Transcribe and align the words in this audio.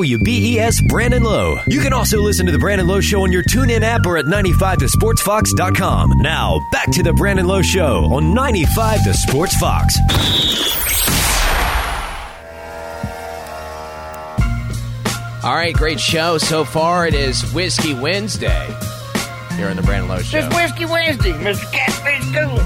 WBES 0.00 0.88
Brandon 0.88 1.22
Lowe. 1.22 1.58
You 1.66 1.80
can 1.80 1.92
also 1.92 2.22
listen 2.22 2.46
to 2.46 2.52
The 2.52 2.58
Brandon 2.58 2.86
Lowe 2.86 3.02
Show 3.02 3.20
on 3.20 3.32
your 3.32 3.42
TuneIn 3.42 3.82
app 3.82 4.06
or 4.06 4.16
at 4.16 4.24
95thesportsfox.com. 4.24 6.22
Now, 6.22 6.58
back 6.72 6.90
to 6.92 7.02
The 7.02 7.12
Brandon 7.12 7.46
Lowe 7.46 7.60
Show 7.60 8.04
on 8.06 8.32
95 8.32 9.04
The 9.04 9.12
Sports 9.12 9.54
Fox. 9.58 9.98
All 15.44 15.54
right, 15.54 15.74
great 15.74 16.00
show 16.00 16.38
so 16.38 16.64
far. 16.64 17.06
It 17.06 17.12
is 17.12 17.52
Whiskey 17.52 17.92
Wednesday 17.92 18.74
here 19.56 19.68
on 19.68 19.76
the 19.76 19.82
Brandon 19.82 20.08
Lowe 20.08 20.22
Show. 20.22 20.38
It's 20.38 20.54
Whiskey 20.56 20.86
Wednesday, 20.86 21.32
Mr. 21.32 21.70
Catfish 21.72 22.24
Cooler. 22.34 22.62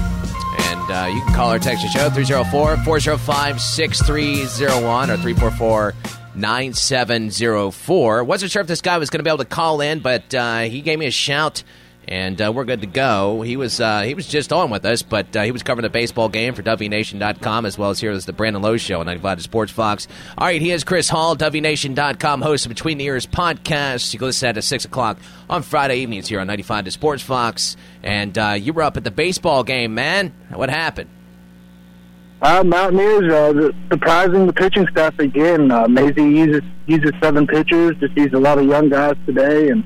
And 0.71 0.89
uh, 0.89 1.09
you 1.13 1.21
can 1.25 1.33
call 1.33 1.49
our 1.49 1.59
text 1.59 1.83
the 1.83 1.89
show 1.89 2.09
304 2.09 2.77
405 2.77 3.59
6301 3.61 5.11
or 5.11 5.17
344 5.17 5.93
9704. 6.35 8.23
Wasn't 8.23 8.51
sure 8.51 8.61
if 8.61 8.67
this 8.67 8.81
guy 8.81 8.97
was 8.97 9.09
going 9.09 9.19
to 9.19 9.23
be 9.23 9.29
able 9.29 9.39
to 9.39 9.45
call 9.45 9.81
in, 9.81 9.99
but 9.99 10.33
uh, 10.33 10.59
he 10.61 10.81
gave 10.81 10.99
me 10.99 11.07
a 11.07 11.11
shout 11.11 11.63
and 12.07 12.39
uh, 12.41 12.51
we're 12.53 12.65
good 12.65 12.81
to 12.81 12.87
go. 12.87 13.41
He 13.41 13.57
was 13.57 13.81
uh, 13.81 14.01
he 14.01 14.13
was 14.13 14.27
just 14.27 14.53
on 14.53 14.69
with 14.69 14.85
us, 14.85 15.01
but 15.01 15.35
uh, 15.35 15.43
he 15.43 15.51
was 15.51 15.63
covering 15.63 15.83
the 15.83 15.89
baseball 15.89 16.29
game 16.29 16.53
for 16.53 16.61
WNation.com 16.61 17.65
as 17.65 17.77
well 17.77 17.89
as 17.89 17.99
here 17.99 18.11
as 18.11 18.25
the 18.25 18.33
Brandon 18.33 18.61
Lowe 18.61 18.77
Show 18.77 18.99
on 18.99 19.05
95 19.05 19.41
Sports 19.41 19.71
Fox. 19.71 20.07
All 20.37 20.45
right, 20.45 20.61
he 20.61 20.71
is 20.71 20.83
Chris 20.83 21.09
Hall, 21.09 21.35
WNation.com, 21.35 22.41
host 22.41 22.65
of 22.65 22.69
Between 22.69 22.97
the 22.97 23.05
Ears 23.05 23.25
podcast. 23.25 24.13
You 24.13 24.19
can 24.19 24.27
listen 24.27 24.55
at 24.55 24.63
6 24.63 24.85
o'clock 24.85 25.17
on 25.49 25.63
Friday 25.63 25.97
evenings 25.97 26.27
here 26.27 26.39
on 26.39 26.47
95 26.47 26.85
to 26.85 26.91
Sports 26.91 27.23
Fox. 27.23 27.75
And 28.03 28.37
uh, 28.37 28.55
you 28.59 28.73
were 28.73 28.83
up 28.83 28.97
at 28.97 29.03
the 29.03 29.11
baseball 29.11 29.63
game, 29.63 29.95
man. 29.95 30.33
What 30.49 30.69
happened? 30.69 31.09
Uh, 32.41 32.63
Mountaineers 32.63 33.31
uh, 33.31 33.71
surprising 33.89 34.45
the 34.45 34.53
pitching 34.53 34.87
staff 34.91 35.17
again. 35.19 35.71
Uh, 35.71 35.87
Mazey 35.87 36.23
uses 36.23 36.61
uses 36.85 37.11
seven 37.21 37.47
pitchers. 37.47 37.95
Just 37.99 38.15
used 38.15 38.33
a 38.33 38.39
lot 38.39 38.59
of 38.59 38.65
young 38.65 38.89
guys 38.89 39.15
today, 39.25 39.69
and 39.69 39.83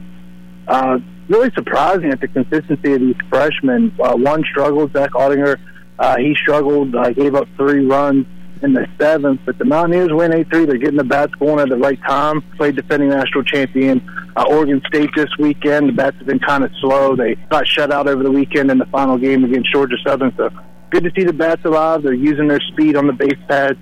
uh, 0.67 0.99
really 1.29 1.51
surprising 1.55 2.11
at 2.11 2.19
the 2.19 2.27
consistency 2.27 2.93
of 2.93 2.99
these 3.01 3.15
freshmen. 3.29 3.95
Uh, 3.99 4.15
one 4.15 4.43
struggled, 4.43 4.91
Zach 4.93 5.11
Ottinger. 5.11 5.57
Uh, 5.97 6.17
he 6.17 6.35
struggled, 6.35 6.95
uh, 6.95 7.11
gave 7.11 7.35
up 7.35 7.47
three 7.55 7.85
runs 7.85 8.25
in 8.61 8.73
the 8.73 8.87
seventh. 8.99 9.41
But 9.45 9.57
the 9.57 9.65
Mountaineers 9.65 10.11
win 10.11 10.33
8 10.33 10.49
3. 10.49 10.65
They're 10.65 10.77
getting 10.77 10.97
the 10.97 11.03
bats 11.03 11.33
going 11.35 11.59
at 11.59 11.69
the 11.69 11.77
right 11.77 12.01
time. 12.03 12.41
Played 12.57 12.75
defending 12.75 13.09
national 13.09 13.43
champion 13.43 14.01
uh, 14.35 14.45
Oregon 14.49 14.81
State 14.87 15.09
this 15.15 15.29
weekend. 15.37 15.89
The 15.89 15.93
bats 15.93 16.17
have 16.17 16.27
been 16.27 16.39
kind 16.39 16.63
of 16.63 16.71
slow. 16.79 17.15
They 17.15 17.35
got 17.49 17.67
shut 17.67 17.91
out 17.91 18.07
over 18.07 18.23
the 18.23 18.31
weekend 18.31 18.71
in 18.71 18.77
the 18.77 18.85
final 18.87 19.17
game 19.17 19.43
against 19.43 19.71
Georgia 19.71 19.95
Southern. 20.05 20.33
So 20.35 20.49
good 20.89 21.03
to 21.03 21.11
see 21.15 21.23
the 21.23 21.33
bats 21.33 21.63
alive. 21.65 22.03
They're 22.03 22.13
using 22.13 22.47
their 22.47 22.59
speed 22.59 22.95
on 22.95 23.07
the 23.07 23.13
base 23.13 23.39
pads. 23.47 23.79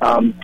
Um, 0.00 0.34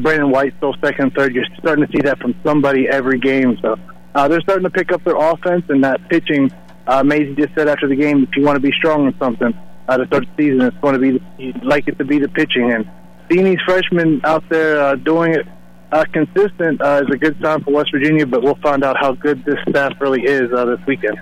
Brandon 0.00 0.30
White 0.30 0.54
still 0.56 0.74
second 0.82 1.04
and 1.04 1.14
third. 1.14 1.34
You're 1.34 1.46
starting 1.58 1.86
to 1.86 1.92
see 1.92 2.02
that 2.02 2.18
from 2.18 2.34
somebody 2.44 2.88
every 2.88 3.18
game. 3.18 3.56
So 3.62 3.76
uh, 4.14 4.28
they're 4.28 4.40
starting 4.40 4.64
to 4.64 4.70
pick 4.70 4.92
up 4.92 5.04
their 5.04 5.16
offense 5.16 5.64
and 5.68 5.84
that 5.84 6.08
pitching. 6.08 6.50
Uh, 6.86 7.02
Mazey 7.02 7.34
just 7.34 7.54
said 7.54 7.68
after 7.68 7.88
the 7.88 7.96
game, 7.96 8.24
if 8.24 8.36
you 8.36 8.42
want 8.44 8.56
to 8.56 8.60
be 8.60 8.72
strong 8.72 9.06
in 9.06 9.16
something 9.18 9.52
uh, 9.88 9.96
to 9.96 10.06
start 10.06 10.24
the 10.36 10.44
season, 10.44 10.62
it's 10.62 10.76
going 10.78 10.94
to 10.94 10.98
be 10.98 11.22
you'd 11.38 11.64
like 11.64 11.86
it 11.88 11.98
to 11.98 12.04
be 12.04 12.18
the 12.18 12.28
pitching. 12.28 12.72
And 12.72 12.88
seeing 13.30 13.44
these 13.44 13.60
freshmen 13.64 14.20
out 14.24 14.48
there 14.48 14.80
uh, 14.80 14.94
doing 14.96 15.34
it 15.34 15.46
uh, 15.92 16.04
consistent 16.12 16.80
uh, 16.80 17.02
is 17.04 17.14
a 17.14 17.18
good 17.18 17.36
sign 17.42 17.62
for 17.62 17.72
West 17.72 17.90
Virginia. 17.92 18.26
But 18.26 18.42
we'll 18.42 18.58
find 18.62 18.82
out 18.82 18.96
how 18.98 19.12
good 19.12 19.44
this 19.44 19.58
staff 19.68 19.92
really 20.00 20.22
is 20.22 20.52
uh, 20.52 20.64
this 20.64 20.80
weekend. 20.86 21.18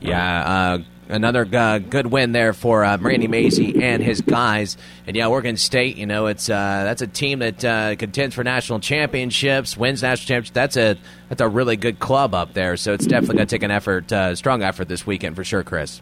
Yeah, 0.00 0.42
uh, 0.42 0.78
another 1.10 1.46
uh, 1.52 1.78
good 1.78 2.06
win 2.06 2.32
there 2.32 2.52
for 2.52 2.84
uh, 2.84 2.96
Randy 2.98 3.28
Mazey 3.28 3.82
and 3.82 4.02
his 4.02 4.20
guys. 4.20 4.76
And 5.06 5.16
yeah, 5.16 5.26
Oregon 5.26 5.56
State, 5.56 5.96
you 5.96 6.06
know, 6.06 6.26
it's 6.26 6.48
uh, 6.48 6.84
that's 6.84 7.02
a 7.02 7.06
team 7.06 7.40
that 7.40 7.64
uh, 7.64 7.96
contends 7.96 8.34
for 8.34 8.44
national 8.44 8.80
championships, 8.80 9.76
wins 9.76 10.02
national 10.02 10.26
championships. 10.26 10.54
That's 10.54 10.76
a 10.76 10.96
that's 11.28 11.40
a 11.40 11.48
really 11.48 11.76
good 11.76 11.98
club 11.98 12.34
up 12.34 12.54
there. 12.54 12.76
So 12.76 12.94
it's 12.94 13.06
definitely 13.06 13.36
going 13.36 13.48
to 13.48 13.54
take 13.54 13.62
an 13.62 13.70
effort, 13.70 14.12
uh, 14.12 14.34
strong 14.34 14.62
effort 14.62 14.88
this 14.88 15.06
weekend 15.06 15.36
for 15.36 15.44
sure, 15.44 15.62
Chris. 15.62 16.00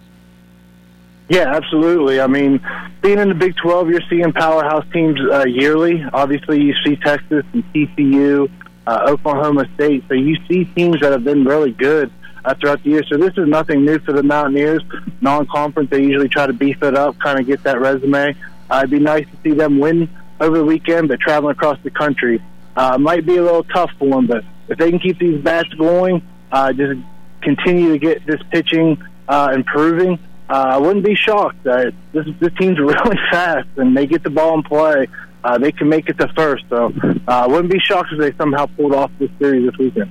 Yeah, 1.29 1.55
absolutely. 1.55 2.21
I 2.21 2.27
mean, 2.27 2.61
being 3.03 3.19
in 3.19 3.29
the 3.29 3.35
Big 3.35 3.55
12, 3.57 3.91
you're 3.91 4.01
seeing 4.09 4.33
powerhouse 4.33 4.87
teams 4.93 5.21
uh, 5.31 5.45
yearly. 5.47 6.03
Obviously, 6.13 6.63
you 6.63 6.75
see 6.85 6.97
Texas 6.97 7.45
and 7.53 7.63
TCU, 7.75 8.51
uh, 8.87 9.05
Oklahoma 9.09 9.69
State. 9.75 10.05
So 10.09 10.15
you 10.15 10.37
see 10.49 10.65
teams 10.65 11.01
that 11.01 11.13
have 11.13 11.25
been 11.25 11.45
really 11.45 11.73
good 11.73 12.11
uh, 12.49 12.55
throughout 12.55 12.83
the 12.83 12.91
year. 12.91 13.03
So 13.09 13.19
this 13.19 13.33
is 13.37 13.47
nothing 13.47 13.85
new 13.85 13.99
for 13.99 14.13
the 14.13 14.23
Mountaineers. 14.23 14.83
Non-conference, 15.21 15.91
they 15.91 16.03
usually 16.03 16.29
try 16.29 16.47
to 16.47 16.53
beef 16.53 16.83
it 16.83 16.97
up, 16.97 17.19
kind 17.19 17.39
of 17.39 17.47
get 17.47 17.63
that 17.65 17.79
resume. 17.79 18.35
Uh, 18.71 18.79
it'd 18.79 18.91
be 18.91 18.99
nice 18.99 19.27
to 19.27 19.37
see 19.43 19.55
them 19.55 19.79
win 19.79 20.09
over 20.41 20.59
the 20.59 20.65
weekend, 20.65 21.09
but 21.09 21.21
traveling 21.21 21.53
across 21.53 21.79
the 21.83 21.91
country 21.91 22.43
uh, 22.77 22.97
might 22.97 23.27
be 23.27 23.37
a 23.37 23.43
little 23.43 23.65
tough 23.65 23.91
for 23.99 24.09
them. 24.09 24.27
But 24.27 24.45
if 24.69 24.79
they 24.79 24.91
can 24.91 24.99
keep 24.99 25.19
these 25.19 25.43
bats 25.43 25.69
going, 25.75 26.23
uh, 26.51 26.73
just 26.73 26.99
continue 27.43 27.93
to 27.93 27.99
get 27.99 28.25
this 28.25 28.41
pitching 28.51 29.03
uh, 29.29 29.53
improving, 29.55 30.19
uh, 30.49 30.71
I 30.71 30.79
wouldn't 30.79 31.05
be 31.05 31.15
shocked. 31.15 31.67
Uh, 31.67 31.91
this 32.13 32.27
this 32.41 32.53
team's 32.59 32.79
really 32.81 33.19
fast, 33.31 33.69
and 33.77 33.95
they 33.95 34.07
get 34.07 34.23
the 34.23 34.31
ball 34.31 34.55
in 34.55 34.63
play. 34.63 35.09
Uh, 35.45 35.59
they 35.59 35.73
can 35.73 35.89
make 35.89 36.09
it 36.09 36.19
to 36.19 36.29
first. 36.35 36.65
So 36.71 36.93
uh, 37.05 37.11
I 37.27 37.47
wouldn't 37.47 37.71
be 37.71 37.79
shocked 37.79 38.09
if 38.13 38.19
they 38.19 38.33
somehow 38.39 38.67
pulled 38.67 38.95
off 38.95 39.11
this 39.19 39.31
series 39.39 39.71
this 39.71 39.79
weekend. 39.79 40.11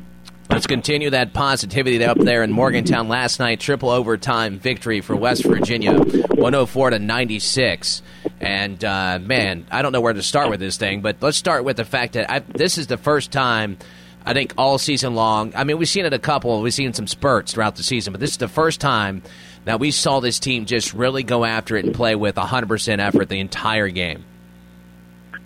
Let's 0.57 0.66
continue 0.66 1.12
that 1.12 1.34
positivity 1.34 2.03
up 2.03 2.18
there 2.18 2.41
in 2.41 2.51
Morgantown 2.51 3.07
last 3.07 3.38
night. 3.38 3.59
Triple 3.59 3.91
overtime 3.91 4.57
victory 4.57 5.01
for 5.01 5.16
West 5.16 5.45
Virginia, 5.45 5.94
104 5.94 6.90
to 6.90 6.97
96. 6.97 8.01
And 8.41 8.84
uh, 8.84 9.19
man, 9.22 9.67
I 9.69 9.84
don't 9.84 9.91
know 9.91 10.01
where 10.01 10.13
to 10.13 10.23
start 10.23 10.50
with 10.50 10.59
this 10.59 10.78
thing, 10.78 11.01
but 11.01 11.17
let's 11.22 11.38
start 11.38 11.63
with 11.63 11.78
the 11.78 11.85
fact 11.85 12.13
that 12.13 12.31
I, 12.31 12.40
this 12.40 12.79
is 12.79 12.88
the 12.88 12.97
first 12.97 13.31
time. 13.31 13.78
I 14.25 14.34
think 14.34 14.56
all 14.57 14.79
season 14.79 15.13
long. 15.13 15.53
I 15.56 15.63
mean, 15.63 15.78
we've 15.78 15.88
seen 15.88 16.07
it 16.07 16.13
a 16.13 16.17
couple. 16.17 16.59
We've 16.63 16.73
seen 16.73 16.91
some 16.91 17.06
spurts 17.06 17.53
throughout 17.53 17.75
the 17.75 17.84
season, 17.84 18.12
but 18.12 18.19
this 18.19 18.31
is 18.31 18.38
the 18.38 18.47
first 18.47 18.81
time 18.81 19.22
that 19.66 19.79
we 19.79 19.91
saw 19.91 20.22
this 20.22 20.40
team 20.40 20.66
just 20.66 20.91
really 20.91 21.22
go 21.22 21.46
after 21.46 21.78
it 21.78 21.85
and 21.85 21.94
play 21.94 22.16
with 22.16 22.34
100% 22.34 22.97
effort 22.97 23.29
the 23.29 23.40
entire 23.40 23.90
game. 23.90 24.25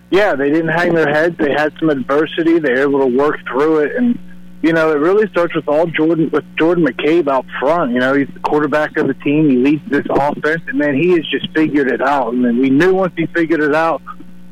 Yeah, 0.09 0.35
they 0.35 0.49
didn't 0.51 0.69
hang 0.69 0.95
their 0.95 1.09
heads. 1.09 1.37
They 1.37 1.51
had 1.51 1.73
some 1.81 1.89
adversity. 1.89 2.59
They 2.59 2.71
were 2.71 2.81
able 2.83 2.99
to 3.01 3.17
work 3.17 3.35
through 3.45 3.79
it, 3.79 3.95
and 3.97 4.17
you 4.61 4.73
know, 4.73 4.91
it 4.91 4.99
really 4.99 5.27
starts 5.29 5.55
with 5.55 5.67
all 5.67 5.87
Jordan 5.87 6.29
with 6.31 6.43
Jordan 6.55 6.85
McCabe 6.85 7.27
out 7.27 7.45
front. 7.59 7.93
You 7.93 7.99
know, 7.99 8.13
he's 8.13 8.27
the 8.27 8.39
quarterback 8.41 8.95
of 8.97 9.07
the 9.07 9.15
team. 9.15 9.49
He 9.49 9.57
leads 9.57 9.89
this 9.89 10.05
offense, 10.09 10.61
and 10.67 10.77
man, 10.77 10.95
he 10.95 11.11
has 11.11 11.25
just 11.31 11.49
figured 11.55 11.91
it 11.91 12.01
out. 12.01 12.33
And 12.33 12.59
we 12.59 12.69
knew 12.69 12.93
once 12.93 13.13
he 13.17 13.25
figured 13.27 13.61
it 13.61 13.73
out, 13.73 14.01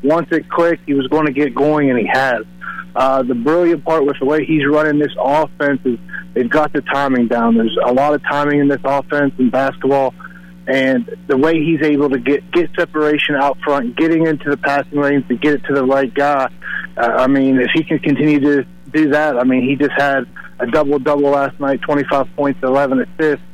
once 0.02 0.26
it 0.32 0.48
clicked, 0.48 0.82
he 0.86 0.94
was 0.94 1.06
going 1.06 1.26
to 1.26 1.32
get 1.32 1.54
going, 1.54 1.90
and 1.90 1.98
he 1.98 2.06
has. 2.06 2.44
Uh, 2.96 3.22
the 3.22 3.34
brilliant 3.34 3.84
part 3.84 4.04
with 4.04 4.16
the 4.18 4.26
way 4.26 4.44
he's 4.44 4.66
running 4.66 4.98
this 4.98 5.14
offense 5.18 5.80
is 5.84 5.96
they've 6.34 6.50
got 6.50 6.72
the 6.72 6.80
timing 6.80 7.28
down. 7.28 7.56
There's 7.56 7.76
a 7.86 7.92
lot 7.92 8.12
of 8.14 8.22
timing 8.24 8.58
in 8.58 8.68
this 8.68 8.80
offense 8.82 9.32
in 9.38 9.48
basketball, 9.48 10.12
and 10.66 11.08
the 11.28 11.36
way 11.36 11.62
he's 11.62 11.82
able 11.82 12.10
to 12.10 12.18
get 12.18 12.50
get 12.50 12.68
separation 12.76 13.36
out 13.36 13.58
front, 13.64 13.96
getting 13.96 14.26
into 14.26 14.50
the 14.50 14.56
passing 14.56 15.00
lanes 15.00 15.24
to 15.28 15.36
get 15.36 15.54
it 15.54 15.64
to 15.68 15.74
the 15.74 15.84
right 15.84 16.12
guy. 16.12 16.48
Uh, 16.96 17.00
I 17.00 17.26
mean, 17.28 17.60
if 17.60 17.70
he 17.74 17.84
can 17.84 18.00
continue 18.00 18.40
to 18.40 18.66
do 18.92 19.10
that. 19.10 19.38
I 19.38 19.44
mean, 19.44 19.68
he 19.68 19.76
just 19.76 19.92
had 19.96 20.24
a 20.58 20.66
double 20.66 20.98
double 20.98 21.30
last 21.30 21.58
night, 21.60 21.80
25 21.82 22.26
points, 22.36 22.60
11 22.62 23.00
assists. 23.00 23.44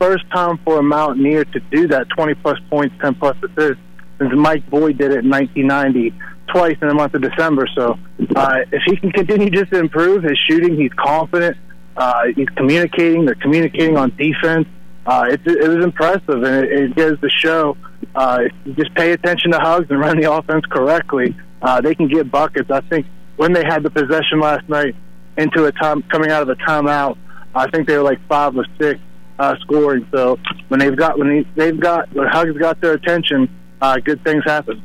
First 0.00 0.24
time 0.30 0.58
for 0.64 0.78
a 0.78 0.82
Mountaineer 0.82 1.44
to 1.44 1.60
do 1.60 1.88
that, 1.88 2.08
20 2.10 2.34
plus 2.34 2.58
points, 2.70 2.94
10 3.00 3.16
plus 3.16 3.36
assists, 3.42 3.82
since 4.18 4.32
Mike 4.34 4.68
Boyd 4.70 4.98
did 4.98 5.12
it 5.12 5.24
in 5.24 5.30
1990, 5.30 6.14
twice 6.48 6.76
in 6.80 6.88
the 6.88 6.94
month 6.94 7.14
of 7.14 7.22
December. 7.22 7.66
So 7.74 7.98
uh, 8.36 8.58
if 8.72 8.82
he 8.86 8.96
can 8.96 9.10
continue 9.10 9.50
just 9.50 9.72
to 9.72 9.78
improve 9.78 10.22
his 10.22 10.38
shooting, 10.48 10.76
he's 10.76 10.92
confident. 10.92 11.56
Uh, 11.96 12.26
he's 12.36 12.48
communicating. 12.50 13.24
They're 13.24 13.34
communicating 13.34 13.96
on 13.96 14.10
defense. 14.16 14.68
Uh, 15.04 15.26
it, 15.30 15.40
it 15.46 15.68
was 15.68 15.84
impressive, 15.84 16.42
and 16.42 16.64
it, 16.64 16.72
it 16.72 16.94
goes 16.94 17.18
to 17.20 17.28
show. 17.30 17.76
Uh, 18.14 18.40
just 18.76 18.94
pay 18.94 19.12
attention 19.12 19.52
to 19.52 19.58
Hugs 19.58 19.86
and 19.90 19.98
run 19.98 20.20
the 20.20 20.30
offense 20.32 20.64
correctly. 20.66 21.36
Uh, 21.60 21.80
they 21.80 21.94
can 21.94 22.08
get 22.08 22.30
buckets. 22.30 22.70
I 22.70 22.80
think 22.82 23.06
when 23.38 23.52
they 23.52 23.64
had 23.64 23.82
the 23.82 23.90
possession 23.90 24.40
last 24.40 24.68
night 24.68 24.94
into 25.38 25.64
a 25.64 25.72
time 25.72 26.02
coming 26.02 26.30
out 26.30 26.42
of 26.42 26.48
a 26.50 26.56
timeout, 26.56 27.16
I 27.54 27.70
think 27.70 27.88
they 27.88 27.96
were 27.96 28.02
like 28.02 28.20
five 28.28 28.56
or 28.56 28.66
six 28.78 29.00
uh, 29.38 29.54
scoring. 29.60 30.06
So 30.12 30.38
when 30.68 30.80
they've 30.80 30.96
got 30.96 31.18
when 31.18 31.46
they've 31.54 31.78
got 31.78 32.12
when 32.12 32.26
Hugs 32.26 32.58
got 32.58 32.80
their 32.80 32.92
attention, 32.92 33.48
uh, 33.80 33.96
good 34.04 34.22
things 34.24 34.44
happen. 34.44 34.82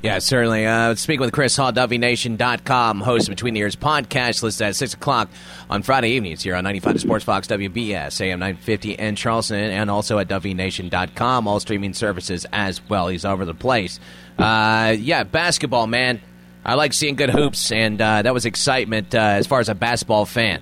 Yeah, 0.00 0.20
certainly. 0.20 0.64
Uh, 0.64 0.94
speaking 0.94 1.22
with 1.22 1.32
Chris 1.32 1.56
Hall, 1.56 1.72
WNation.com, 1.72 3.00
host 3.00 3.26
of 3.28 3.32
Between 3.32 3.54
the 3.54 3.60
Ears 3.60 3.74
podcast, 3.74 4.44
listed 4.44 4.68
at 4.68 4.76
6 4.76 4.94
o'clock 4.94 5.28
on 5.68 5.82
Friday 5.82 6.10
evenings 6.10 6.40
here 6.44 6.54
on 6.54 6.62
95 6.62 7.00
Sports 7.00 7.24
Fox, 7.24 7.48
WBS, 7.48 8.20
AM 8.20 8.38
950 8.38 8.92
in 8.92 9.16
Charleston, 9.16 9.56
and 9.56 9.90
also 9.90 10.20
at 10.20 10.28
WNation.com, 10.28 11.48
all 11.48 11.58
streaming 11.58 11.94
services 11.94 12.46
as 12.52 12.80
well. 12.88 13.08
He's 13.08 13.24
over 13.24 13.44
the 13.44 13.54
place. 13.54 13.98
Uh, 14.38 14.94
yeah, 14.96 15.24
basketball, 15.24 15.88
man. 15.88 16.20
I 16.68 16.74
like 16.74 16.92
seeing 16.92 17.16
good 17.16 17.30
hoops, 17.30 17.72
and 17.72 17.98
uh, 17.98 18.20
that 18.20 18.34
was 18.34 18.44
excitement 18.44 19.14
uh, 19.14 19.18
as 19.18 19.46
far 19.46 19.58
as 19.58 19.70
a 19.70 19.74
basketball 19.74 20.26
fan. 20.26 20.60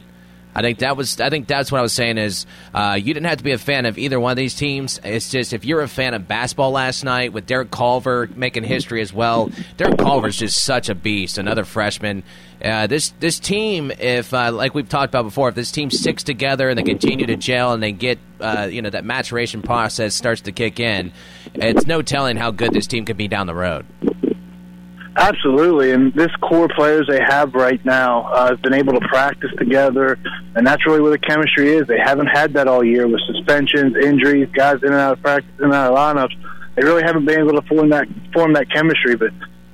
I 0.55 0.63
think 0.63 0.79
that 0.79 0.97
was. 0.97 1.21
I 1.21 1.31
think 1.31 1.49
that's 1.49 1.73
what 1.73 1.81
I 1.81 1.83
was 1.83 1.93
saying 1.93 2.17
is 2.17 2.47
uh, 2.73 2.97
you 2.97 3.13
didn't 3.13 3.27
have 3.27 3.39
to 3.39 3.45
be 3.45 3.51
a 3.51 3.59
fan 3.59 3.87
of 3.87 3.99
either 3.99 4.21
one 4.21 4.31
of 4.31 4.37
these 4.37 4.55
teams. 4.55 5.01
It's 5.03 5.31
just 5.31 5.53
if 5.53 5.65
you're 5.65 5.81
a 5.81 5.89
fan 5.89 6.15
of 6.15 6.29
basketball 6.29 6.71
last 6.71 7.03
night 7.03 7.33
with 7.33 7.47
Derek 7.47 7.73
Culver 7.73 8.31
making 8.37 8.63
history 8.63 9.01
as 9.03 9.13
well. 9.13 9.51
Derek 9.77 9.99
Culver's 9.99 10.37
just 10.37 10.65
such 10.65 10.89
a 10.89 10.95
beast. 10.95 11.39
Another 11.39 11.65
freshman. 11.65 12.23
Uh, 12.65 12.87
this 12.87 13.11
this 13.19 13.41
team, 13.41 13.91
if 13.99 14.33
uh, 14.33 14.53
like 14.53 14.77
we've 14.77 14.89
talked 14.89 15.11
about 15.13 15.25
before, 15.25 15.49
if 15.49 15.57
this 15.57 15.73
team 15.73 15.91
sticks 15.91 16.23
together 16.23 16.69
and 16.69 16.79
they 16.79 16.85
continue 16.85 17.27
to 17.27 17.37
gel 17.37 17.73
and 17.73 17.83
they 17.83 17.91
get 17.91 18.21
uh, 18.41 18.69
you 18.71 18.81
know 18.81 18.91
that 18.91 19.05
maturation 19.05 19.61
process 19.61 20.15
starts 20.15 20.43
to 20.43 20.53
kick 20.53 20.79
in, 20.79 21.13
it's 21.55 21.85
no 21.89 22.01
telling 22.01 22.37
how 22.37 22.53
good 22.53 22.73
this 22.73 22.87
team 22.87 23.05
could 23.05 23.17
be 23.17 23.27
down 23.27 23.49
the 23.49 23.55
road. 23.57 23.85
Absolutely, 25.19 25.93
and 25.93 26.13
this 26.13 26.31
core 26.43 26.69
players 26.69 27.07
they 27.09 27.21
have 27.21 27.55
right 27.55 27.83
now 27.87 28.25
uh, 28.33 28.49
have 28.49 28.61
been 28.61 28.75
able 28.75 28.93
to 28.93 29.01
practice 29.09 29.51
together, 29.59 30.19
and 30.55 30.67
that's 30.67 30.85
really 30.87 31.01
where 31.01 31.11
the 31.11 31.19
chemistry 31.19 31.71
is. 31.71 31.87
They 31.87 31.99
haven't 31.99 32.27
had 32.27 32.53
that 32.53 32.69
all 32.69 32.85
year 32.85 33.09
with 33.09 33.21
suspensions, 33.27 33.97
injuries, 33.97 34.49
guys 34.53 34.83
in 34.83 34.89
and 34.93 35.01
out 35.01 35.15
of 35.15 35.23
practice, 35.23 35.51
in 35.59 35.65
and 35.67 35.75
out 35.75 35.91
of 35.91 35.99
lineups. 35.99 36.37
They 36.75 36.85
really 36.85 37.03
haven't 37.03 37.25
been 37.25 37.41
able 37.41 37.59
to 37.61 37.67
form 37.67 37.89
that 37.91 38.07
form 38.35 38.53
that 38.53 38.71
chemistry. 38.71 39.17
But 39.17 39.31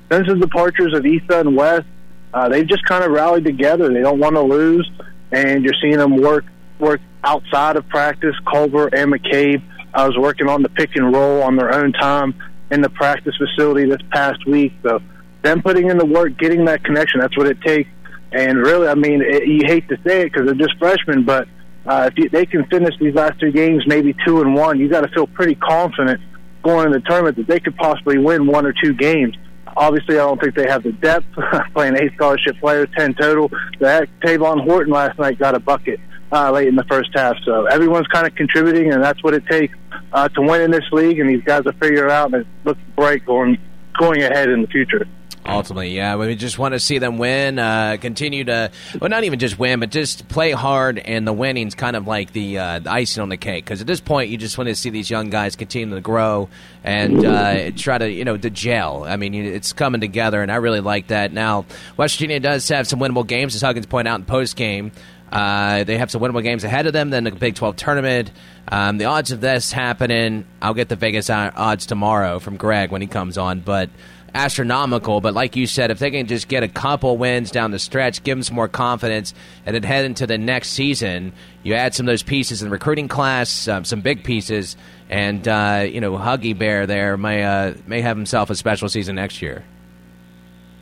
since 0.09 0.27
the 0.27 0.35
departures 0.35 0.93
of 0.93 1.05
Esa 1.05 1.41
and 1.41 1.57
West, 1.57 1.87
uh, 2.33 2.47
they've 2.47 2.67
just 2.67 2.85
kind 2.85 3.03
of 3.03 3.11
rallied 3.11 3.43
together. 3.43 3.93
They 3.93 4.01
don't 4.01 4.19
want 4.19 4.35
to 4.35 4.41
lose, 4.41 4.89
and 5.33 5.65
you're 5.65 5.75
seeing 5.81 5.97
them 5.97 6.15
work 6.15 6.45
work 6.79 7.01
outside 7.25 7.75
of 7.75 7.87
practice. 7.89 8.35
Culver 8.49 8.87
and 8.87 9.11
McCabe 9.11 9.61
I 9.93 10.07
was 10.07 10.17
working 10.17 10.47
on 10.47 10.63
the 10.63 10.69
pick 10.69 10.95
and 10.95 11.13
roll 11.13 11.43
on 11.43 11.55
their 11.55 11.73
own 11.73 11.91
time 11.93 12.33
in 12.71 12.81
the 12.81 12.89
practice 12.89 13.35
facility 13.37 13.87
this 13.89 14.01
past 14.11 14.45
week. 14.47 14.73
So 14.81 14.99
them 15.43 15.61
putting 15.61 15.89
in 15.89 15.97
the 15.97 16.05
work, 16.05 16.37
getting 16.37 16.65
that 16.65 16.83
connection, 16.83 17.19
that's 17.19 17.37
what 17.37 17.47
it 17.47 17.61
takes. 17.61 17.89
And 18.31 18.57
really, 18.57 18.87
I 18.87 18.95
mean, 18.95 19.21
it, 19.21 19.47
you 19.47 19.61
hate 19.65 19.87
to 19.89 19.97
say 20.05 20.21
it 20.21 20.33
because 20.33 20.45
they're 20.45 20.55
just 20.55 20.77
freshmen, 20.79 21.23
but 21.23 21.47
uh, 21.85 22.09
if 22.11 22.17
you, 22.17 22.29
they 22.29 22.45
can 22.45 22.65
finish 22.65 22.95
these 22.99 23.13
last 23.13 23.39
two 23.39 23.51
games, 23.51 23.83
maybe 23.85 24.15
two 24.25 24.41
and 24.41 24.55
one, 24.55 24.79
you 24.79 24.89
got 24.89 25.01
to 25.01 25.09
feel 25.09 25.27
pretty 25.27 25.55
confident 25.55 26.19
going 26.63 26.87
in 26.87 26.91
the 26.93 27.01
tournament 27.01 27.35
that 27.37 27.47
they 27.47 27.59
could 27.59 27.75
possibly 27.75 28.17
win 28.17 28.47
one 28.47 28.65
or 28.65 28.73
two 28.73 28.93
games. 28.93 29.35
Obviously, 29.75 30.15
I 30.15 30.19
don't 30.19 30.39
think 30.39 30.55
they 30.55 30.67
have 30.67 30.83
the 30.83 30.93
depth 30.93 31.25
playing 31.73 31.95
eight 31.97 32.13
scholarship 32.15 32.57
players, 32.59 32.87
ten 32.97 33.13
total. 33.13 33.51
That 33.79 34.07
Tavon 34.21 34.63
Horton 34.63 34.93
last 34.93 35.19
night 35.19 35.39
got 35.39 35.55
a 35.55 35.59
bucket 35.59 35.99
uh, 36.31 36.51
late 36.51 36.67
in 36.67 36.75
the 36.75 36.85
first 36.85 37.09
half, 37.13 37.35
so 37.43 37.65
everyone's 37.65 38.07
kind 38.07 38.25
of 38.25 38.35
contributing, 38.35 38.93
and 38.93 39.03
that's 39.03 39.21
what 39.23 39.33
it 39.33 39.45
takes 39.47 39.75
uh, 40.13 40.29
to 40.29 40.41
win 40.41 40.61
in 40.61 40.71
this 40.71 40.85
league. 40.91 41.19
And 41.19 41.29
these 41.29 41.43
guys 41.43 41.63
figure 41.81 42.05
it 42.05 42.11
out, 42.11 42.33
and 42.33 42.41
it 42.41 42.47
looks 42.63 42.79
bright 42.95 43.25
going 43.25 43.57
going 43.99 44.23
ahead 44.23 44.49
in 44.49 44.61
the 44.61 44.67
future. 44.67 45.05
Ultimately, 45.45 45.89
yeah, 45.89 46.15
we 46.15 46.35
just 46.35 46.57
want 46.57 46.73
to 46.73 46.79
see 46.79 46.99
them 46.99 47.17
win, 47.17 47.59
uh, 47.59 47.97
continue 47.99 48.45
to, 48.45 48.71
well, 48.99 49.09
not 49.09 49.25
even 49.25 49.39
just 49.39 49.59
win, 49.59 49.81
but 49.81 49.89
just 49.89 50.29
play 50.29 50.51
hard, 50.51 50.99
and 50.99 51.27
the 51.27 51.33
winning's 51.33 51.75
kind 51.75 51.97
of 51.97 52.07
like 52.07 52.31
the, 52.31 52.57
uh, 52.57 52.79
the 52.79 52.89
icing 52.89 53.21
on 53.21 53.27
the 53.29 53.35
cake. 53.35 53.65
Because 53.65 53.81
at 53.81 53.87
this 53.87 53.99
point, 53.99 54.29
you 54.29 54.37
just 54.37 54.57
want 54.57 54.69
to 54.69 54.75
see 54.75 54.89
these 54.89 55.09
young 55.09 55.29
guys 55.29 55.57
continue 55.57 55.93
to 55.93 56.01
grow 56.01 56.47
and 56.83 57.25
uh, 57.25 57.71
try 57.71 57.97
to, 57.97 58.09
you 58.09 58.23
know, 58.23 58.37
to 58.37 58.49
gel. 58.49 59.03
I 59.03 59.17
mean, 59.17 59.33
it's 59.35 59.73
coming 59.73 59.99
together, 59.99 60.41
and 60.41 60.51
I 60.51 60.55
really 60.55 60.81
like 60.81 61.07
that. 61.07 61.33
Now, 61.33 61.65
West 61.97 62.15
Virginia 62.15 62.39
does 62.39 62.67
have 62.69 62.87
some 62.87 62.99
winnable 62.99 63.27
games, 63.27 63.53
as 63.53 63.61
Huggins 63.61 63.85
pointed 63.85 64.11
out 64.11 64.19
in 64.19 64.25
post 64.25 64.55
game. 64.55 64.93
Uh, 65.33 65.83
they 65.83 65.97
have 65.97 66.11
some 66.11 66.21
winnable 66.21 66.43
games 66.43 66.63
ahead 66.63 66.85
of 66.85 66.93
them. 66.93 67.09
Then 67.09 67.23
the 67.23 67.31
Big 67.31 67.55
12 67.55 67.75
tournament. 67.75 68.31
Um, 68.67 68.99
the 68.99 69.05
odds 69.05 69.31
of 69.31 69.41
this 69.41 69.71
happening, 69.71 70.45
I'll 70.61 70.75
get 70.75 70.89
the 70.89 70.95
Vegas 70.95 71.29
odds 71.29 71.87
tomorrow 71.87 72.37
from 72.37 72.55
Greg 72.55 72.91
when 72.91 73.01
he 73.01 73.07
comes 73.07 73.37
on. 73.37 73.59
But 73.61 73.89
astronomical. 74.33 75.21
But 75.21 75.33
like 75.33 75.55
you 75.55 75.67
said, 75.67 75.91
if 75.91 75.99
they 75.99 76.11
can 76.11 76.27
just 76.27 76.47
get 76.47 76.63
a 76.63 76.67
couple 76.67 77.17
wins 77.17 77.51
down 77.51 77.71
the 77.71 77.79
stretch, 77.79 78.23
give 78.23 78.37
them 78.37 78.43
some 78.43 78.55
more 78.55 78.67
confidence, 78.67 79.33
and 79.65 79.75
then 79.75 79.83
head 79.83 80.05
into 80.05 80.27
the 80.27 80.37
next 80.37 80.69
season, 80.69 81.33
you 81.63 81.73
add 81.75 81.93
some 81.93 82.05
of 82.05 82.11
those 82.11 82.23
pieces 82.23 82.61
in 82.61 82.69
the 82.69 82.71
recruiting 82.71 83.07
class, 83.07 83.67
um, 83.67 83.85
some 83.85 84.01
big 84.01 84.23
pieces, 84.23 84.75
and 85.09 85.47
uh, 85.47 85.85
you 85.87 86.01
know 86.01 86.13
Huggy 86.13 86.57
Bear 86.57 86.87
there 86.87 87.17
may 87.17 87.43
uh, 87.43 87.73
may 87.85 88.01
have 88.01 88.17
himself 88.17 88.49
a 88.49 88.55
special 88.55 88.89
season 88.89 89.15
next 89.15 89.41
year. 89.41 89.63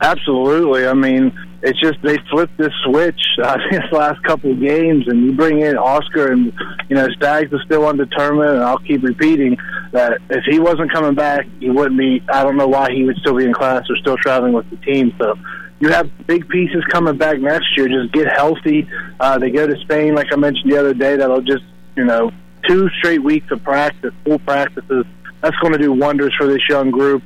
Absolutely. 0.00 0.86
I 0.86 0.94
mean, 0.94 1.32
it's 1.62 1.80
just 1.80 2.02
they 2.02 2.18
flipped 2.30 2.56
this 2.58 2.72
switch 2.84 3.20
uh, 3.42 3.56
these 3.70 3.92
last 3.92 4.22
couple 4.24 4.52
of 4.52 4.60
games, 4.60 5.06
and 5.08 5.24
you 5.24 5.32
bring 5.32 5.60
in 5.60 5.76
Oscar, 5.76 6.32
and 6.32 6.52
you 6.88 6.96
know 6.96 7.08
Staggs 7.16 7.52
is 7.52 7.60
still 7.64 7.86
undetermined. 7.86 8.50
And 8.50 8.62
I'll 8.62 8.78
keep 8.78 9.02
repeating 9.02 9.56
that 9.92 10.18
if 10.30 10.44
he 10.44 10.58
wasn't 10.58 10.92
coming 10.92 11.14
back, 11.14 11.46
he 11.60 11.70
wouldn't 11.70 11.98
be. 11.98 12.22
I 12.32 12.42
don't 12.42 12.56
know 12.56 12.68
why 12.68 12.92
he 12.92 13.04
would 13.04 13.16
still 13.18 13.36
be 13.36 13.44
in 13.44 13.52
class 13.52 13.84
or 13.88 13.96
still 13.98 14.16
traveling 14.16 14.52
with 14.52 14.68
the 14.70 14.76
team. 14.76 15.14
So 15.18 15.38
you 15.80 15.88
have 15.90 16.10
big 16.26 16.48
pieces 16.48 16.84
coming 16.90 17.16
back 17.16 17.38
next 17.38 17.76
year. 17.76 17.88
Just 17.88 18.12
get 18.12 18.28
healthy. 18.32 18.88
Uh, 19.20 19.38
they 19.38 19.50
go 19.50 19.66
to 19.66 19.76
Spain, 19.82 20.14
like 20.14 20.32
I 20.32 20.36
mentioned 20.36 20.70
the 20.70 20.78
other 20.78 20.94
day. 20.94 21.16
That'll 21.16 21.42
just 21.42 21.64
you 21.96 22.04
know 22.04 22.32
two 22.68 22.88
straight 22.98 23.22
weeks 23.22 23.50
of 23.50 23.62
practice, 23.62 24.12
full 24.24 24.38
practices. 24.40 25.04
That's 25.40 25.56
going 25.56 25.72
to 25.72 25.78
do 25.78 25.92
wonders 25.92 26.32
for 26.38 26.46
this 26.46 26.60
young 26.68 26.90
group. 26.90 27.22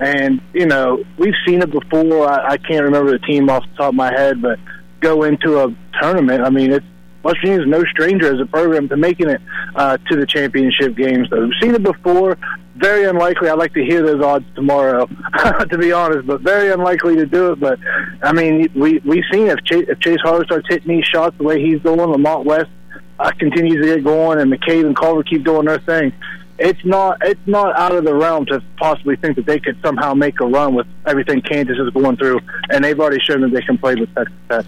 And, 0.00 0.40
you 0.52 0.66
know, 0.66 1.04
we've 1.16 1.34
seen 1.46 1.62
it 1.62 1.70
before. 1.70 2.28
I, 2.28 2.52
I 2.52 2.56
can't 2.56 2.84
remember 2.84 3.12
the 3.12 3.18
team 3.18 3.50
off 3.50 3.64
the 3.70 3.76
top 3.76 3.88
of 3.88 3.94
my 3.94 4.12
head, 4.12 4.40
but 4.40 4.58
go 5.00 5.24
into 5.24 5.60
a 5.60 5.74
tournament. 6.00 6.42
I 6.44 6.50
mean, 6.50 6.72
it's 6.72 6.86
West 7.22 7.38
Virginia's 7.42 7.66
no 7.66 7.84
stranger 7.84 8.32
as 8.32 8.40
a 8.40 8.46
program 8.46 8.88
to 8.88 8.96
making 8.96 9.28
it 9.28 9.40
uh, 9.74 9.98
to 10.08 10.16
the 10.16 10.26
championship 10.26 10.96
games. 10.96 11.28
So 11.30 11.40
we've 11.40 11.52
seen 11.60 11.74
it 11.74 11.82
before. 11.82 12.38
Very 12.76 13.04
unlikely. 13.04 13.48
I'd 13.48 13.58
like 13.58 13.74
to 13.74 13.84
hear 13.84 14.02
those 14.02 14.22
odds 14.22 14.44
tomorrow, 14.54 15.06
to 15.68 15.78
be 15.78 15.90
honest, 15.90 16.28
but 16.28 16.42
very 16.42 16.70
unlikely 16.70 17.16
to 17.16 17.26
do 17.26 17.52
it. 17.52 17.60
But 17.60 17.80
I 18.22 18.32
mean, 18.32 18.68
we 18.72 19.00
we've 19.00 19.24
seen 19.32 19.48
if 19.48 19.58
Chase, 19.64 19.86
if 19.88 19.98
Chase 19.98 20.20
Harler 20.22 20.44
starts 20.44 20.68
hitting 20.68 20.88
these 20.96 21.04
shots 21.04 21.36
the 21.38 21.44
way 21.44 21.60
he's 21.60 21.82
going, 21.82 21.98
Lamont 21.98 22.44
West 22.44 22.70
uh, 23.18 23.32
continues 23.36 23.84
to 23.84 23.96
get 23.96 24.04
going, 24.04 24.38
and 24.38 24.52
McCabe 24.52 24.86
and 24.86 24.96
Culver 24.96 25.24
keep 25.24 25.44
doing 25.44 25.66
their 25.66 25.80
thing 25.80 26.12
it's 26.58 26.84
not 26.84 27.18
it's 27.22 27.46
not 27.46 27.76
out 27.76 27.94
of 27.94 28.04
the 28.04 28.14
realm 28.14 28.46
to 28.46 28.62
possibly 28.76 29.16
think 29.16 29.36
that 29.36 29.46
they 29.46 29.60
could 29.60 29.78
somehow 29.84 30.14
make 30.14 30.40
a 30.40 30.46
run 30.46 30.74
with 30.74 30.86
everything 31.06 31.40
Kansas 31.40 31.76
is 31.78 31.90
going 31.90 32.16
through, 32.16 32.40
and 32.70 32.84
they've 32.84 32.98
already 32.98 33.20
shown 33.20 33.40
that 33.42 33.52
they 33.52 33.62
can 33.62 33.78
play 33.78 33.94
with 33.94 34.12
Texas 34.14 34.34
Tech. 34.48 34.66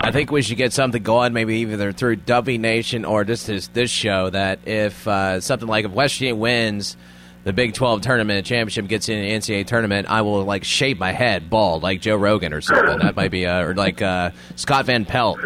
I 0.00 0.10
think 0.10 0.32
we 0.32 0.42
should 0.42 0.56
get 0.56 0.72
something 0.72 1.02
going, 1.02 1.32
maybe 1.32 1.58
either 1.58 1.92
through 1.92 2.16
Dubby 2.16 2.58
Nation 2.58 3.04
or 3.04 3.24
just 3.24 3.46
this, 3.46 3.68
this 3.68 3.90
show. 3.90 4.30
That 4.30 4.58
if 4.66 5.06
uh, 5.06 5.40
something 5.40 5.68
like 5.68 5.84
if 5.84 5.92
West 5.92 6.16
Virginia 6.16 6.34
wins 6.34 6.96
the 7.44 7.52
Big 7.52 7.74
Twelve 7.74 8.02
tournament 8.02 8.44
championship, 8.44 8.88
gets 8.88 9.08
in 9.08 9.22
the 9.22 9.30
NCAA 9.30 9.66
tournament, 9.66 10.08
I 10.10 10.22
will 10.22 10.44
like 10.44 10.64
shave 10.64 10.98
my 10.98 11.12
head 11.12 11.48
bald 11.48 11.82
like 11.82 12.00
Joe 12.00 12.16
Rogan 12.16 12.52
or 12.52 12.60
something. 12.60 12.98
That 12.98 13.16
might 13.16 13.30
be 13.30 13.46
uh, 13.46 13.62
or 13.62 13.74
like 13.74 14.02
uh, 14.02 14.32
Scott 14.56 14.86
Van 14.86 15.04
Pelt. 15.04 15.38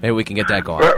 Maybe 0.00 0.12
we 0.12 0.24
can 0.24 0.36
get 0.36 0.48
that 0.48 0.64
going. 0.64 0.88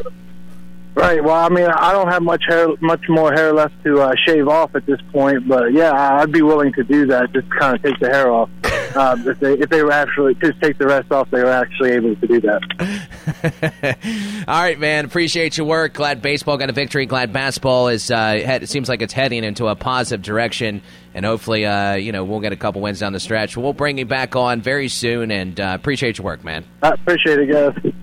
Right. 0.94 1.22
Well, 1.22 1.34
I 1.34 1.48
mean, 1.48 1.66
I 1.66 1.92
don't 1.92 2.08
have 2.08 2.22
much 2.22 2.44
hair, 2.48 2.68
much 2.80 3.02
more 3.08 3.32
hair 3.32 3.52
left 3.52 3.74
to 3.82 4.00
uh, 4.00 4.14
shave 4.26 4.46
off 4.46 4.76
at 4.76 4.86
this 4.86 5.00
point, 5.12 5.48
but 5.48 5.72
yeah, 5.72 5.92
I'd 5.92 6.30
be 6.30 6.42
willing 6.42 6.72
to 6.74 6.84
do 6.84 7.06
that. 7.06 7.32
Just 7.32 7.50
kind 7.50 7.74
of 7.74 7.82
take 7.82 7.98
the 7.98 8.08
hair 8.08 8.30
off. 8.30 8.48
Uh, 8.94 9.16
if 9.26 9.40
they 9.40 9.54
if 9.54 9.70
they 9.70 9.82
were 9.82 9.90
actually 9.90 10.36
just 10.36 10.60
take 10.62 10.78
the 10.78 10.86
rest 10.86 11.10
off, 11.10 11.28
they 11.32 11.42
were 11.42 11.50
actually 11.50 11.90
able 11.90 12.14
to 12.14 12.26
do 12.28 12.40
that. 12.42 14.44
All 14.48 14.60
right, 14.60 14.78
man. 14.78 15.04
Appreciate 15.04 15.58
your 15.58 15.66
work. 15.66 15.94
Glad 15.94 16.22
baseball 16.22 16.58
got 16.58 16.70
a 16.70 16.72
victory. 16.72 17.06
Glad 17.06 17.32
basketball 17.32 17.88
is. 17.88 18.08
Uh, 18.08 18.16
head, 18.16 18.62
it 18.62 18.68
seems 18.68 18.88
like 18.88 19.02
it's 19.02 19.12
heading 19.12 19.42
into 19.42 19.66
a 19.66 19.74
positive 19.74 20.22
direction, 20.22 20.80
and 21.12 21.26
hopefully, 21.26 21.66
uh, 21.66 21.94
you 21.94 22.12
know, 22.12 22.22
we'll 22.22 22.40
get 22.40 22.52
a 22.52 22.56
couple 22.56 22.80
wins 22.80 23.00
down 23.00 23.12
the 23.12 23.20
stretch. 23.20 23.56
We'll 23.56 23.72
bring 23.72 23.98
you 23.98 24.06
back 24.06 24.36
on 24.36 24.62
very 24.62 24.88
soon, 24.88 25.32
and 25.32 25.58
uh, 25.58 25.72
appreciate 25.74 26.18
your 26.18 26.24
work, 26.24 26.44
man. 26.44 26.64
I 26.84 26.90
appreciate 26.90 27.40
it, 27.40 27.50
guys. 27.50 27.94